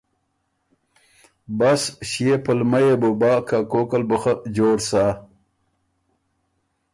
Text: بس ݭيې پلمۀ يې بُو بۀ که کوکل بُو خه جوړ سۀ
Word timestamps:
بس 1.57 1.81
ݭيې 2.09 2.35
پلمۀ 2.43 2.79
يې 2.85 2.93
بُو 3.01 3.09
بۀ 3.19 3.31
که 3.47 3.57
کوکل 3.71 4.03
بُو 4.09 4.17
خه 4.21 4.33
جوړ 4.55 4.77
سۀ 4.89 5.03